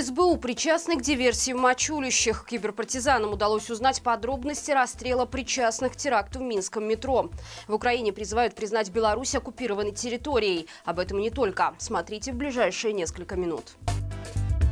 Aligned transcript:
СБУ 0.00 0.36
причастны 0.36 0.96
к 0.96 1.02
диверсии 1.02 1.52
в 1.52 1.58
Мачулищах. 1.58 2.46
Киберпартизанам 2.46 3.32
удалось 3.32 3.68
узнать 3.70 4.00
подробности 4.02 4.70
расстрела 4.70 5.26
причастных 5.26 5.94
к 5.94 5.96
теракту 5.96 6.38
в 6.38 6.42
Минском 6.42 6.84
метро. 6.84 7.30
В 7.66 7.74
Украине 7.74 8.12
призывают 8.12 8.54
признать 8.54 8.90
Беларусь 8.90 9.34
оккупированной 9.34 9.92
территорией. 9.92 10.68
Об 10.84 11.00
этом 11.00 11.18
не 11.18 11.30
только. 11.30 11.74
Смотрите 11.78 12.32
в 12.32 12.36
ближайшие 12.36 12.92
несколько 12.92 13.36
минут. 13.36 13.76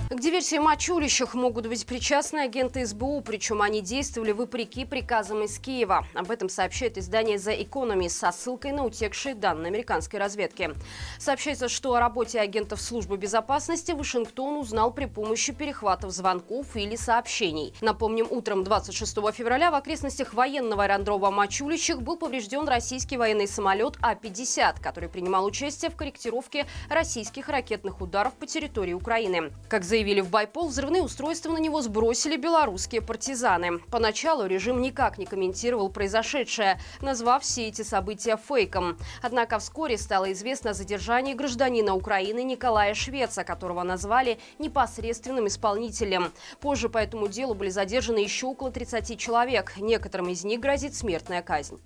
К 0.08 0.20
диверсии 0.20 0.58
Мачулищах 0.58 1.34
могут 1.34 1.66
быть 1.66 1.84
причастны 1.84 2.38
агенты 2.38 2.86
СБУ, 2.86 3.22
причем 3.22 3.60
они 3.60 3.80
действовали 3.80 4.30
вопреки 4.30 4.84
приказам 4.84 5.42
из 5.42 5.58
Киева. 5.58 6.06
Об 6.14 6.30
этом 6.30 6.48
сообщает 6.48 6.96
издание 6.96 7.38
The 7.38 7.68
Economist 7.68 8.10
со 8.10 8.30
ссылкой 8.30 8.70
на 8.70 8.84
утекшие 8.84 9.34
данные 9.34 9.70
американской 9.70 10.20
разведки. 10.20 10.70
Сообщается, 11.18 11.68
что 11.68 11.94
о 11.94 11.98
работе 11.98 12.38
агентов 12.38 12.80
службы 12.80 13.16
безопасности 13.16 13.90
Вашингтон 13.90 14.58
узнал 14.58 14.92
при 14.92 15.06
помощи 15.06 15.52
перехватов 15.52 16.12
звонков 16.12 16.76
или 16.76 16.94
сообщений. 16.94 17.74
Напомним, 17.80 18.28
утром 18.30 18.62
26 18.62 19.12
февраля 19.34 19.72
в 19.72 19.74
окрестностях 19.74 20.34
военного 20.34 20.84
аэродрома 20.84 21.32
Мачулищах 21.32 22.00
был 22.00 22.16
поврежден 22.16 22.68
российский 22.68 23.16
военный 23.16 23.48
самолет 23.48 23.96
А-50, 24.02 24.80
который 24.80 25.08
принимал 25.08 25.44
участие 25.44 25.90
в 25.90 25.96
корректировке 25.96 26.64
российских 26.88 27.48
ракетных 27.48 28.00
ударов 28.00 28.34
по 28.34 28.46
территории 28.46 28.92
Украины. 28.92 29.50
Как 29.68 29.82
заявили 29.82 29.95
заявили 29.96 30.20
в 30.20 30.28
Байпол, 30.28 30.68
взрывные 30.68 31.00
устройства 31.00 31.52
на 31.52 31.56
него 31.56 31.80
сбросили 31.80 32.36
белорусские 32.36 33.00
партизаны. 33.00 33.78
Поначалу 33.90 34.44
режим 34.44 34.82
никак 34.82 35.16
не 35.16 35.24
комментировал 35.24 35.88
произошедшее, 35.88 36.78
назвав 37.00 37.44
все 37.44 37.68
эти 37.68 37.80
события 37.80 38.36
фейком. 38.36 38.98
Однако 39.22 39.58
вскоре 39.58 39.96
стало 39.96 40.32
известно 40.34 40.72
о 40.72 40.74
задержании 40.74 41.32
гражданина 41.32 41.94
Украины 41.94 42.42
Николая 42.42 42.92
Швеца, 42.92 43.42
которого 43.42 43.84
назвали 43.84 44.38
непосредственным 44.58 45.46
исполнителем. 45.46 46.30
Позже 46.60 46.90
по 46.90 46.98
этому 46.98 47.26
делу 47.28 47.54
были 47.54 47.70
задержаны 47.70 48.18
еще 48.18 48.48
около 48.48 48.70
30 48.70 49.18
человек. 49.18 49.72
Некоторым 49.78 50.28
из 50.28 50.44
них 50.44 50.60
грозит 50.60 50.94
смертная 50.94 51.40
казнь. 51.40 51.80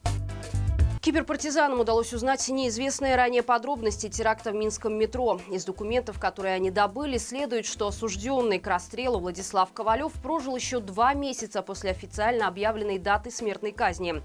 Киберпартизанам 1.01 1.81
удалось 1.81 2.13
узнать 2.13 2.47
неизвестные 2.51 3.17
ранее 3.17 3.43
подробности 3.43 4.11
теракта 4.11 4.51
в 4.51 4.55
Минском 4.55 4.99
метро. 4.99 5.41
Из 5.51 5.65
документов, 5.65 6.21
которые 6.21 6.55
они 6.55 6.71
добыли, 6.71 7.17
следует, 7.17 7.65
что 7.65 7.87
осужденный 7.87 8.59
к 8.59 8.67
расстрелу 8.67 9.19
Владислав 9.19 9.73
Ковалев 9.73 10.13
прожил 10.23 10.57
еще 10.57 10.79
два 10.79 11.15
месяца 11.15 11.63
после 11.63 11.93
официально 11.93 12.49
объявленной 12.49 12.99
даты 12.99 13.31
смертной 13.31 13.73
казни. 13.73 14.23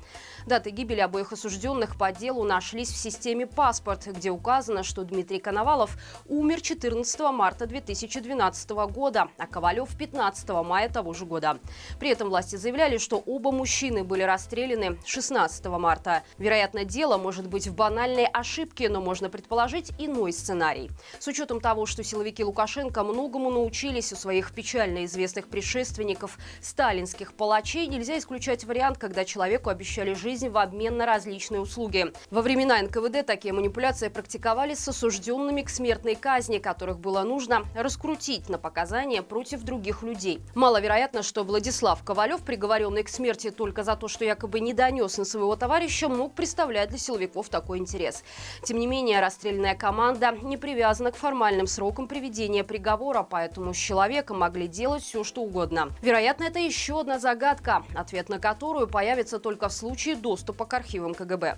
Даты 0.48 0.70
гибели 0.72 1.00
обоих 1.00 1.32
осужденных 1.32 1.98
по 1.98 2.12
делу 2.12 2.44
нашлись 2.44 2.89
в 2.89 2.98
системе 2.98 3.48
«Паспорт», 3.48 4.08
где 4.08 4.30
указано, 4.30 4.84
что 4.84 5.06
Дмитрий 5.06 5.39
Коновалов 5.39 5.98
умер 6.28 6.60
14 6.60 7.20
марта 7.32 7.67
2012 7.67 8.70
года, 8.92 9.30
а 9.38 9.48
Ковалев 9.48 9.98
15 9.98 10.50
мая 10.66 10.89
того 10.89 11.14
же 11.14 11.26
года. 11.26 11.58
При 12.02 12.10
этом 12.10 12.28
власти 12.28 12.58
заявляли, 12.58 12.98
что 12.98 13.23
оба 13.26 13.54
мужчины 13.54 14.04
были 14.04 14.23
расстреляны 14.23 14.98
16 15.06 15.67
марта. 15.67 16.23
Вероятно, 16.38 16.64
Вероятно, 16.66 16.83
дело 16.83 17.17
может 17.19 17.47
быть 17.47 17.67
в 17.67 17.75
банальной 17.75 18.25
ошибке, 18.25 18.89
но 18.89 18.99
можно 18.99 19.30
предположить 19.30 19.91
иной 19.99 20.33
сценарий. 20.33 20.89
С 21.19 21.27
учетом 21.27 21.61
того, 21.61 21.85
что 21.85 22.03
силовики 22.03 22.44
Лукашенко 22.44 23.03
многому 23.03 23.52
научились 23.52 24.11
у 24.11 24.16
своих 24.16 24.52
печально 24.52 25.05
известных 25.05 25.47
предшественников 25.47 26.39
сталинских 26.63 27.33
палачей, 27.33 27.86
нельзя 27.86 28.17
исключать 28.17 28.63
вариант, 28.63 28.97
когда 28.97 29.25
человеку 29.25 29.69
обещали 29.69 30.16
жизнь 30.16 30.49
в 30.49 30.58
обмен 30.58 30.97
на 30.97 31.05
различные 31.05 31.61
услуги. 31.61 32.11
Во 32.31 32.41
времена 32.41 32.81
НКВД 32.81 33.23
такие 33.23 33.53
манипуляции 33.53 34.08
практиковались 34.08 34.80
с 34.80 34.88
осужденными 34.88 35.61
к 35.61 35.69
смертной 35.69 36.16
казни, 36.16 36.58
которых 36.58 36.97
было 36.97 37.21
нужно 37.21 37.61
раскрутить 37.75 38.49
на 38.49 38.58
показания 38.58 39.21
против 39.21 39.61
других 39.61 40.02
людей. 40.02 40.41
Маловероятно, 40.55 41.21
что 41.21 41.43
Владислав 41.43 42.03
Ковалев, 42.03 42.41
приговоренный 42.41 43.03
к 43.03 43.09
смерти 43.09 43.52
только 43.52 43.83
за 43.83 43.95
то, 43.95 44.08
что 44.08 44.25
якобы 44.25 44.59
не 44.61 44.73
донес 44.73 45.20
на 45.20 45.25
своего 45.25 45.55
товарища, 45.55 46.09
мог 46.09 46.33
представить 46.33 46.55
представляет 46.55 46.89
для 46.89 46.99
силовиков 46.99 47.49
такой 47.49 47.80
интерес. 47.80 48.23
Тем 48.64 48.80
не 48.80 48.88
менее, 48.88 49.20
расстрельная 49.20 49.76
команда 49.76 50.32
не 50.42 50.55
привязана 50.55 51.11
к 51.11 51.17
формальным 51.17 51.67
срокам 51.67 52.08
приведения 52.08 52.64
приговора, 52.64 53.23
поэтому 53.23 53.73
с 53.73 53.77
человеком 53.77 54.39
могли 54.39 54.70
делать 54.70 55.04
все, 55.04 55.26
что 55.26 55.42
угодно. 55.42 55.92
Вероятно, 56.02 56.45
это 56.45 56.60
еще 56.60 57.02
одна 57.02 57.20
загадка, 57.20 57.83
ответ 57.93 58.30
на 58.30 58.39
которую 58.39 58.88
появится 58.88 59.38
только 59.38 59.67
в 59.67 59.73
случае 59.73 60.16
доступа 60.16 60.66
к 60.66 60.73
архивам 60.73 61.14
КГБ. 61.14 61.58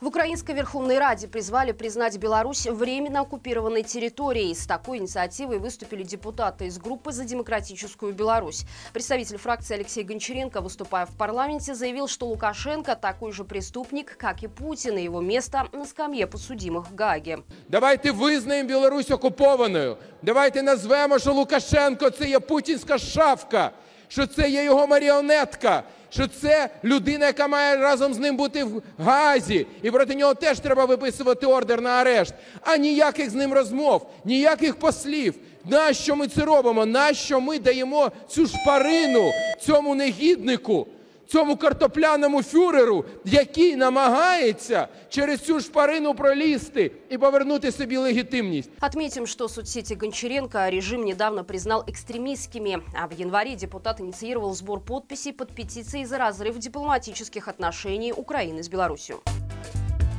В 0.00 0.08
Украинской 0.08 0.54
Верховной 0.54 0.98
Раде 0.98 1.26
призвали 1.26 1.72
признать 1.72 2.16
Беларусь 2.18 2.66
временно 2.66 3.22
оккупированной 3.22 3.82
территорией. 3.82 4.54
С 4.54 4.66
такой 4.66 4.98
инициативой 4.98 5.58
выступили 5.58 6.04
депутаты 6.04 6.66
из 6.66 6.78
группы 6.78 7.10
«За 7.10 7.24
демократическую 7.24 8.12
Беларусь». 8.12 8.66
Представитель 8.92 9.36
фракции 9.38 9.74
Алексей 9.74 10.04
Гончаренко, 10.04 10.60
выступая 10.60 11.06
в 11.06 11.16
парламенте, 11.16 11.74
заявил, 11.74 12.06
что 12.06 12.26
Лукашенко 12.26 12.94
такой 12.94 13.32
же 13.32 13.42
преступник, 13.42 14.16
как 14.16 14.44
и 14.44 14.46
Путин, 14.46 14.96
и 14.96 15.02
его 15.02 15.20
место 15.20 15.66
на 15.72 15.84
скамье 15.84 16.26
подсудимых 16.26 16.88
в 16.88 16.94
Гааге. 16.94 17.38
Давайте 17.68 18.12
визнаємо 18.12 18.68
Білорусь 18.68 19.10
окупованою. 19.10 19.96
Давайте 20.22 20.62
назвемо, 20.62 21.18
що 21.18 21.32
Лукашенко 21.32 22.10
це 22.10 22.28
є 22.28 22.40
путінська 22.40 22.98
шавка, 22.98 23.70
що 24.08 24.26
це 24.26 24.48
є 24.50 24.64
його 24.64 24.86
маріонетка, 24.86 25.82
Що 26.13 26.27
це 26.27 26.69
людина, 26.83 27.25
яка 27.25 27.47
має 27.47 27.77
разом 27.77 28.13
з 28.13 28.17
ним 28.17 28.37
бути 28.37 28.63
в 28.63 28.81
Газі, 28.97 29.67
і 29.81 29.91
проти 29.91 30.15
нього 30.15 30.33
теж 30.33 30.59
треба 30.59 30.85
виписувати 30.85 31.45
ордер 31.45 31.81
на 31.81 31.89
арешт. 31.89 32.33
А 32.61 32.77
ніяких 32.77 33.29
з 33.29 33.33
ним 33.33 33.53
розмов, 33.53 34.09
ніяких 34.25 34.75
послів. 34.75 35.35
Нащо 35.65 36.15
ми 36.15 36.27
це 36.27 36.45
робимо? 36.45 36.85
Нащо 36.85 37.41
ми 37.41 37.59
даємо 37.59 38.11
цю 38.27 38.47
шпарину 38.47 39.29
цьому 39.61 39.95
негіднику? 39.95 40.87
цьому 41.30 41.56
картопляному 41.56 42.42
фюреру, 42.42 43.04
який 43.24 43.76
намагається 43.76 44.88
через 45.08 45.40
цю 45.40 45.60
шпарину 45.60 46.14
пролізти 46.14 46.92
и 47.12 47.18
повернути 47.18 47.72
собі 47.72 47.96
легитимность. 47.96 48.70
Отметим, 48.80 49.26
что 49.26 49.48
соцсети 49.48 49.94
Гончаренко 49.94 50.68
режим 50.70 51.04
недавно 51.04 51.44
признал 51.44 51.84
экстремистскими, 51.88 52.82
а 52.94 53.06
в 53.06 53.12
январе 53.18 53.54
депутат 53.54 54.00
инициировал 54.00 54.54
сбор 54.54 54.80
подписей 54.80 55.32
под 55.32 55.54
петицией 55.54 56.04
за 56.04 56.18
разрыв 56.18 56.58
дипломатических 56.58 57.48
отношений 57.48 58.12
Украины 58.12 58.62
с 58.62 58.68
Беларусью. 58.68 59.20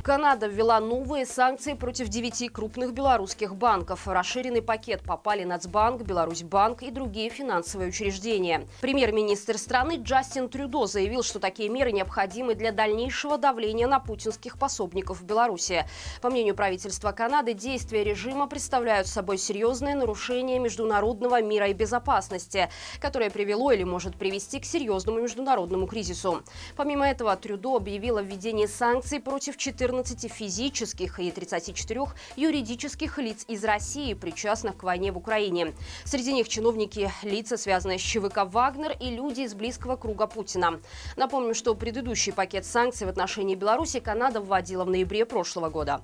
Канада 0.03 0.47
ввела 0.47 0.81
новые 0.81 1.25
санкции 1.25 1.75
против 1.75 2.09
девяти 2.09 2.49
крупных 2.49 2.93
белорусских 2.93 3.55
банков. 3.55 4.05
расширенный 4.05 4.61
пакет 4.61 5.01
попали 5.01 5.45
Нацбанк, 5.45 6.01
Беларусьбанк 6.01 6.83
и 6.83 6.91
другие 6.91 7.29
финансовые 7.29 7.87
учреждения. 7.87 8.67
Премьер-министр 8.81 9.57
страны 9.57 9.95
Джастин 10.03 10.49
Трюдо 10.49 10.87
заявил, 10.87 11.23
что 11.23 11.39
такие 11.39 11.69
меры 11.69 11.93
необходимы 11.93 12.53
для 12.53 12.73
дальнейшего 12.73 13.37
давления 13.37 13.87
на 13.87 14.01
путинских 14.01 14.59
пособников 14.59 15.21
в 15.21 15.23
Беларуси. 15.23 15.85
По 16.21 16.29
мнению 16.29 16.55
правительства 16.55 17.13
Канады, 17.13 17.53
действия 17.53 18.03
режима 18.03 18.47
представляют 18.47 19.07
собой 19.07 19.37
серьезное 19.37 19.95
нарушение 19.95 20.59
международного 20.59 21.41
мира 21.41 21.69
и 21.69 21.73
безопасности, 21.73 22.69
которое 22.99 23.29
привело 23.29 23.71
или 23.71 23.85
может 23.85 24.17
привести 24.17 24.59
к 24.59 24.65
серьезному 24.65 25.21
международному 25.21 25.87
кризису. 25.87 26.43
Помимо 26.75 27.07
этого, 27.07 27.33
Трюдо 27.37 27.77
объявил 27.77 28.17
о 28.17 28.21
введении 28.21 28.65
санкций 28.65 29.21
против 29.21 29.55
14 29.55 29.92
14 29.93 30.31
физических 30.31 31.19
и 31.19 31.29
34 31.29 32.01
юридических 32.35 33.19
лиц 33.19 33.45
из 33.47 33.63
России, 33.63 34.15
причастных 34.15 34.77
к 34.77 34.83
войне 34.83 35.11
в 35.11 35.17
Украине. 35.17 35.75
Среди 36.03 36.33
них 36.33 36.49
чиновники, 36.49 37.11
лица, 37.21 37.57
связанные 37.57 37.99
с 37.99 38.01
ЧВК 38.01 38.45
«Вагнер» 38.45 38.97
и 38.99 39.11
люди 39.11 39.41
из 39.41 39.53
близкого 39.53 39.95
круга 39.95 40.25
Путина. 40.25 40.79
Напомним, 41.15 41.53
что 41.53 41.75
предыдущий 41.75 42.33
пакет 42.33 42.65
санкций 42.65 43.05
в 43.05 43.09
отношении 43.11 43.53
Беларуси 43.53 43.99
Канада 43.99 44.41
вводила 44.41 44.83
в 44.83 44.89
ноябре 44.89 45.27
прошлого 45.27 45.69
года. 45.69 46.01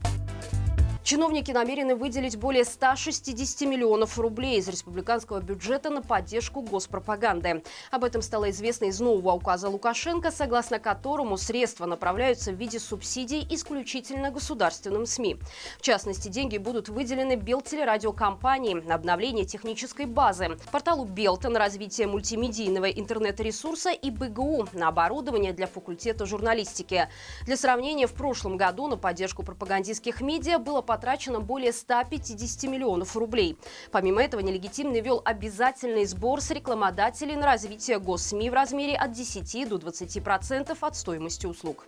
Чиновники 1.04 1.52
намерены 1.52 1.96
выделить 1.96 2.38
более 2.38 2.66
160 2.66 3.62
миллионов 3.62 4.20
рублей 4.20 4.60
из 4.60 4.68
республиканского 4.68 5.40
бюджета 5.40 5.90
на 5.90 6.02
поддержку 6.02 6.62
госпропаганды. 6.62 7.64
Об 7.90 8.04
этом 8.04 8.22
стало 8.22 8.50
известно 8.52 8.86
из 8.86 9.00
нового 9.00 9.32
указа 9.32 9.70
Лукашенко, 9.70 10.30
согласно 10.30 10.78
которому 10.78 11.38
средства 11.38 11.86
направляются 11.86 12.52
в 12.52 12.56
виде 12.56 12.80
субсидий 12.80 13.48
исключительно 13.50 14.30
государственным 14.30 15.06
СМИ. 15.06 15.38
В 15.78 15.82
частности, 15.82 16.28
деньги 16.28 16.58
будут 16.58 16.90
выделены 16.90 17.36
Белтелерадиокомпании 17.36 18.74
на 18.74 18.96
обновление 18.96 19.46
технической 19.46 20.06
базы, 20.06 20.58
порталу 20.72 21.06
Белта 21.06 21.50
на 21.50 21.60
развитие 21.60 22.08
мультимедийного 22.08 22.90
интернет-ресурса 22.90 23.92
и 23.92 24.12
БГУ 24.12 24.68
на 24.74 24.90
оборудование 24.90 25.54
для 25.54 25.66
факультета 25.66 26.26
журналистики. 26.26 27.08
Для 27.46 27.58
сравнения, 27.58 28.06
в 28.06 28.14
прошлом 28.14 28.58
году 28.58 28.88
на 28.88 28.98
поддержку 28.98 29.44
пропагандистских 29.44 30.22
медиа 30.22 30.60
было 30.60 30.82
потрачено 31.00 31.40
более 31.40 31.72
150 31.72 32.70
миллионов 32.70 33.16
рублей. 33.16 33.58
Помимо 33.90 34.22
этого, 34.22 34.42
нелегитимный 34.42 35.00
вел 35.00 35.22
обязательный 35.24 36.06
сбор 36.06 36.42
с 36.42 36.52
рекламодателей 36.52 37.38
на 37.38 37.46
развитие 37.46 38.00
госсми 38.00 38.50
в 38.50 38.54
размере 38.54 38.98
от 38.98 39.14
10 39.14 39.70
до 39.70 39.78
20% 39.78 40.78
от 40.82 40.96
стоимости 40.98 41.46
услуг. 41.46 41.86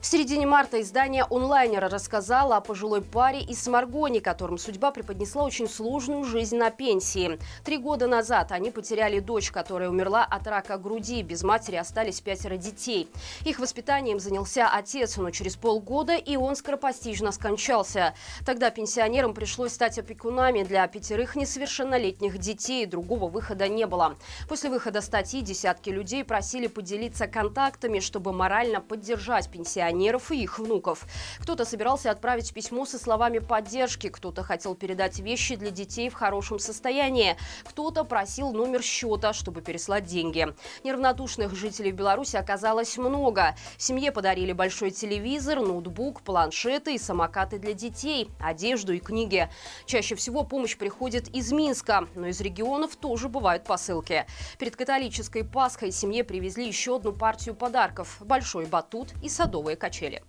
В 0.00 0.06
середине 0.06 0.46
марта 0.46 0.80
издание 0.80 1.24
онлайнера 1.28 1.90
рассказало 1.90 2.56
о 2.56 2.62
пожилой 2.62 3.02
паре 3.02 3.42
из 3.42 3.62
Сморгони, 3.62 4.20
которым 4.20 4.56
судьба 4.56 4.92
преподнесла 4.92 5.44
очень 5.44 5.68
сложную 5.68 6.24
жизнь 6.24 6.56
на 6.56 6.70
пенсии. 6.70 7.38
Три 7.66 7.76
года 7.76 8.06
назад 8.06 8.50
они 8.50 8.70
потеряли 8.70 9.20
дочь, 9.20 9.50
которая 9.50 9.90
умерла 9.90 10.24
от 10.24 10.46
рака 10.46 10.78
груди. 10.78 11.22
Без 11.22 11.42
матери 11.42 11.76
остались 11.76 12.22
пятеро 12.22 12.56
детей. 12.56 13.10
Их 13.44 13.58
воспитанием 13.58 14.20
занялся 14.20 14.70
отец, 14.70 15.18
но 15.18 15.30
через 15.30 15.56
полгода 15.56 16.14
и 16.14 16.34
он 16.34 16.56
скоропостижно 16.56 17.30
скончался. 17.30 18.14
Тогда 18.46 18.70
пенсионерам 18.70 19.34
пришлось 19.34 19.74
стать 19.74 19.98
опекунами 19.98 20.62
для 20.62 20.86
пятерых 20.88 21.36
несовершеннолетних 21.36 22.38
детей. 22.38 22.86
Другого 22.86 23.28
выхода 23.28 23.68
не 23.68 23.86
было. 23.86 24.16
После 24.48 24.70
выхода 24.70 25.02
статьи 25.02 25.42
десятки 25.42 25.90
людей 25.90 26.24
просили 26.24 26.68
поделиться 26.68 27.26
контактами, 27.26 28.00
чтобы 28.00 28.32
морально 28.32 28.80
поддержать 28.80 29.50
пенсионеров 29.50 29.89
пенсионеров 29.90 30.30
и 30.30 30.42
их 30.42 30.58
внуков. 30.58 31.06
Кто-то 31.40 31.64
собирался 31.64 32.10
отправить 32.10 32.52
письмо 32.52 32.86
со 32.86 32.98
словами 32.98 33.38
поддержки, 33.38 34.08
кто-то 34.08 34.42
хотел 34.42 34.74
передать 34.74 35.18
вещи 35.18 35.56
для 35.56 35.70
детей 35.70 36.08
в 36.10 36.14
хорошем 36.14 36.58
состоянии, 36.58 37.36
кто-то 37.64 38.04
просил 38.04 38.52
номер 38.52 38.82
счета, 38.82 39.32
чтобы 39.32 39.60
переслать 39.60 40.04
деньги. 40.04 40.46
Неравнодушных 40.84 41.54
жителей 41.54 41.90
Беларуси 41.90 42.36
оказалось 42.36 42.96
много. 42.98 43.56
Семье 43.78 44.12
подарили 44.12 44.52
большой 44.52 44.90
телевизор, 44.90 45.60
ноутбук, 45.60 46.22
планшеты 46.22 46.94
и 46.94 46.98
самокаты 46.98 47.58
для 47.58 47.72
детей, 47.72 48.30
одежду 48.40 48.92
и 48.92 48.98
книги. 48.98 49.48
Чаще 49.86 50.14
всего 50.14 50.44
помощь 50.44 50.76
приходит 50.76 51.28
из 51.34 51.52
Минска, 51.52 52.06
но 52.14 52.28
из 52.28 52.40
регионов 52.40 52.96
тоже 52.96 53.28
бывают 53.28 53.64
посылки. 53.64 54.26
Перед 54.58 54.76
католической 54.76 55.44
Пасхой 55.44 55.90
семье 55.90 56.22
привезли 56.22 56.66
еще 56.66 56.96
одну 56.96 57.12
партию 57.12 57.54
подарков– 57.54 58.18
большой 58.20 58.66
батут 58.66 59.08
и 59.22 59.28
садовые 59.28 59.76
качели. 59.80 60.22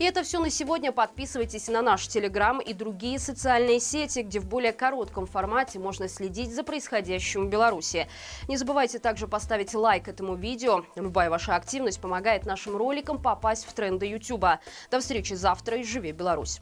И 0.00 0.04
это 0.06 0.22
все 0.22 0.40
на 0.40 0.50
сегодня. 0.50 0.90
Подписывайтесь 0.90 1.68
на 1.68 1.80
наш 1.80 2.08
Телеграм 2.08 2.60
и 2.60 2.72
другие 2.74 3.18
социальные 3.18 3.78
сети, 3.78 4.20
где 4.20 4.40
в 4.40 4.46
более 4.46 4.72
коротком 4.72 5.26
формате 5.26 5.78
можно 5.78 6.08
следить 6.08 6.52
за 6.52 6.64
происходящим 6.64 7.46
в 7.46 7.48
Беларуси. 7.48 8.08
Не 8.48 8.56
забывайте 8.56 8.98
также 8.98 9.28
поставить 9.28 9.72
лайк 9.72 10.08
этому 10.08 10.34
видео. 10.34 10.84
Любая 10.96 11.30
ваша 11.30 11.54
активность 11.54 12.00
помогает 12.00 12.44
нашим 12.44 12.76
роликам 12.76 13.22
попасть 13.22 13.66
в 13.66 13.72
тренды 13.72 14.06
YouTube. 14.06 14.44
До 14.90 15.00
встречи 15.00 15.34
завтра 15.34 15.78
и 15.78 15.84
живи 15.84 16.12
Беларусь! 16.12 16.60